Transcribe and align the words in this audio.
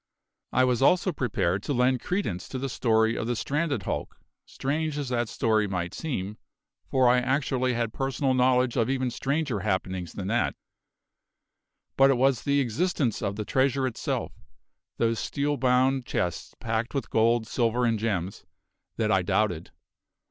I 0.51 0.63
was 0.63 0.81
also 0.81 1.11
prepared 1.13 1.61
to 1.61 1.73
lend 1.73 1.99
credence 2.01 2.49
to 2.49 2.57
the 2.57 2.69
story 2.69 3.15
of 3.15 3.27
the 3.27 3.35
stranded 3.35 3.83
hulk, 3.83 4.17
strange 4.47 4.97
as 4.97 5.09
that 5.09 5.29
story 5.29 5.67
might 5.67 5.93
seem, 5.93 6.39
for 6.89 7.07
I 7.07 7.19
actually 7.19 7.73
had 7.75 7.93
personal 7.93 8.33
knowledge 8.33 8.75
of 8.75 8.89
even 8.89 9.11
stranger 9.11 9.59
happenings 9.59 10.13
than 10.13 10.25
that; 10.25 10.55
but 11.97 12.09
it 12.09 12.17
was 12.17 12.41
the 12.45 12.61
existence 12.61 13.21
of 13.21 13.35
the 13.35 13.45
treasure 13.45 13.85
itself 13.85 14.31
those 14.97 15.19
steel 15.19 15.55
bound 15.55 16.07
chests 16.07 16.55
packed 16.59 16.95
with 16.95 17.11
gold, 17.11 17.45
silver, 17.45 17.85
and 17.85 17.99
gems 17.99 18.43
that 18.97 19.11
I 19.11 19.21
doubted. 19.21 19.69